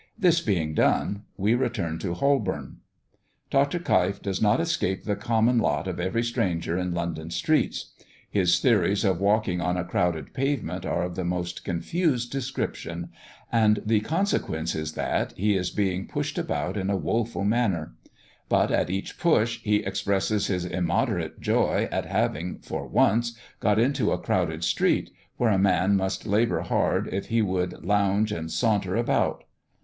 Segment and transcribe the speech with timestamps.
[0.17, 2.77] This being done, we return to Holborn.
[3.51, 3.77] Dr.
[3.77, 7.93] Keif does not escape the common lot of every stranger in London streets.
[8.27, 13.09] His theories of walking on a crowded pavement are of the most confused description,
[13.51, 17.93] and the consequence is that he is being pushed about in a woful manner;
[18.49, 24.11] but, at each push, he expresses his immoderate joy at having, for once, got into
[24.11, 28.95] a crowded street, where a man must labour hard if he would lounge and saunter
[28.95, 29.43] about.